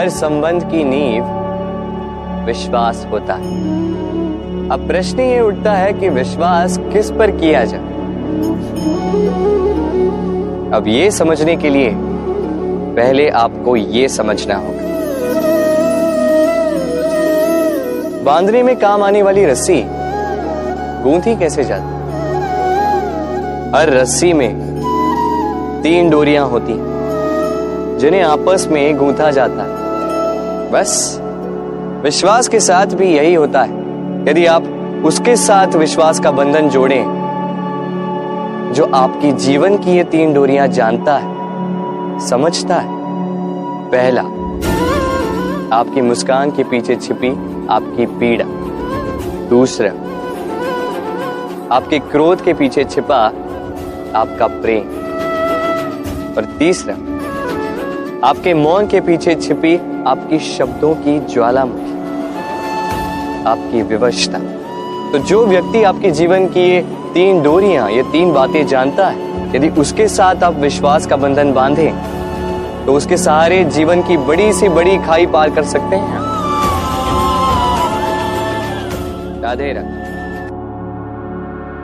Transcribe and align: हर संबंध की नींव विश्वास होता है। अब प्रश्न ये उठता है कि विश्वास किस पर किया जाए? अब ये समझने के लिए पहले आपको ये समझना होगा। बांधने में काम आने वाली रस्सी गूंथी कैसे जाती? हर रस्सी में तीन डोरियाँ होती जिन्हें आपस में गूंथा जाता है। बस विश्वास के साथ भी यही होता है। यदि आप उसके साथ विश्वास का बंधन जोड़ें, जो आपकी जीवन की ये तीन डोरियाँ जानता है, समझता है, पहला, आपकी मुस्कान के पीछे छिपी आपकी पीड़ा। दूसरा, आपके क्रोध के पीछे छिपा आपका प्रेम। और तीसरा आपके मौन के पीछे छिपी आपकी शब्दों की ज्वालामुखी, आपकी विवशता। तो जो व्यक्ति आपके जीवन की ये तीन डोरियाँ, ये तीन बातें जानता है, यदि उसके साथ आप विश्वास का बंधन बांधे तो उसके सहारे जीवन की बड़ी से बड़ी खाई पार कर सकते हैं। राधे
हर 0.00 0.08
संबंध 0.08 0.62
की 0.62 0.84
नींव 0.84 1.24
विश्वास 2.46 3.06
होता 3.10 3.34
है। 3.34 3.48
अब 4.68 4.86
प्रश्न 4.88 5.20
ये 5.20 5.40
उठता 5.40 5.72
है 5.72 5.92
कि 5.92 6.08
विश्वास 6.08 6.78
किस 6.78 7.10
पर 7.10 7.30
किया 7.30 7.64
जाए? 7.64 7.80
अब 10.74 10.84
ये 10.88 11.10
समझने 11.10 11.56
के 11.56 11.70
लिए 11.70 11.90
पहले 12.96 13.28
आपको 13.28 13.76
ये 13.76 14.08
समझना 14.08 14.54
होगा। 14.54 14.88
बांधने 18.24 18.62
में 18.62 18.76
काम 18.76 19.02
आने 19.02 19.22
वाली 19.22 19.44
रस्सी 19.44 19.82
गूंथी 21.02 21.36
कैसे 21.36 21.64
जाती? 21.64 21.98
हर 23.76 23.90
रस्सी 23.90 24.32
में 24.32 24.80
तीन 25.82 26.10
डोरियाँ 26.10 26.46
होती 26.46 26.74
जिन्हें 27.98 28.22
आपस 28.22 28.68
में 28.70 28.96
गूंथा 28.96 29.30
जाता 29.30 29.62
है। 29.62 29.89
बस 30.72 31.18
विश्वास 32.04 32.48
के 32.48 32.60
साथ 32.60 32.86
भी 32.86 33.06
यही 33.16 33.34
होता 33.34 33.62
है। 33.62 33.70
यदि 34.30 34.46
आप 34.46 34.64
उसके 35.04 35.36
साथ 35.36 35.66
विश्वास 35.66 36.20
का 36.20 36.30
बंधन 36.30 36.68
जोड़ें, 36.68 37.04
जो 38.74 38.84
आपकी 38.94 39.32
जीवन 39.32 39.78
की 39.78 39.90
ये 39.90 40.04
तीन 40.04 40.34
डोरियाँ 40.34 40.66
जानता 40.68 41.18
है, 41.18 42.28
समझता 42.28 42.74
है, 42.74 42.88
पहला, 43.90 44.22
आपकी 45.76 46.00
मुस्कान 46.00 46.50
के 46.50 46.64
पीछे 46.64 46.96
छिपी 46.96 47.30
आपकी 47.70 48.06
पीड़ा। 48.06 48.44
दूसरा, 49.48 49.90
आपके 51.76 51.98
क्रोध 51.98 52.44
के 52.44 52.52
पीछे 52.52 52.84
छिपा 52.84 53.16
आपका 54.14 54.46
प्रेम। 54.46 54.84
और 56.36 56.44
तीसरा 56.58 56.94
आपके 58.24 58.52
मौन 58.54 58.86
के 58.86 59.00
पीछे 59.00 59.34
छिपी 59.34 59.76
आपकी 60.06 60.38
शब्दों 60.46 60.94
की 60.94 61.18
ज्वालामुखी, 61.26 61.92
आपकी 63.48 63.82
विवशता। 63.84 64.38
तो 65.12 65.18
जो 65.20 65.44
व्यक्ति 65.46 65.82
आपके 65.82 66.10
जीवन 66.10 66.46
की 66.46 66.60
ये 66.60 66.80
तीन 67.14 67.42
डोरियाँ, 67.42 67.90
ये 67.90 68.02
तीन 68.12 68.32
बातें 68.32 68.66
जानता 68.66 69.06
है, 69.08 69.54
यदि 69.56 69.68
उसके 69.80 70.08
साथ 70.08 70.42
आप 70.42 70.54
विश्वास 70.56 71.06
का 71.06 71.16
बंधन 71.16 71.52
बांधे 71.52 71.88
तो 72.86 72.94
उसके 72.94 73.16
सहारे 73.16 73.62
जीवन 73.70 74.02
की 74.02 74.16
बड़ी 74.18 74.52
से 74.52 74.68
बड़ी 74.68 74.96
खाई 74.98 75.26
पार 75.28 75.50
कर 75.50 75.64
सकते 75.66 75.96
हैं। 75.96 76.18
राधे 79.42 79.72